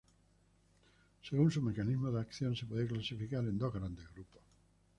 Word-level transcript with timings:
Según 1.21 1.51
su 1.51 1.61
mecanismo 1.61 2.09
de 2.11 2.21
acción 2.21 2.55
se 2.55 2.65
pueden 2.65 2.87
clasificar 2.87 3.41
en 3.43 3.59
dos 3.59 3.71
grandes 3.71 4.11
grupos. 4.15 4.41